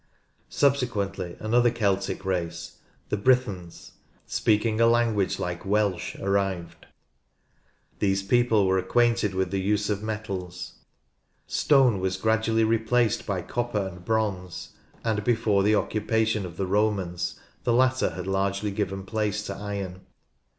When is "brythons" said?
3.17-3.91